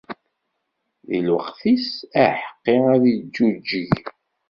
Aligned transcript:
Di 1.07 1.19
lweqt-is, 1.27 1.89
aḥeqqi 2.23 2.75
ad 2.93 3.03
iǧǧuǧǧeg. 3.13 3.93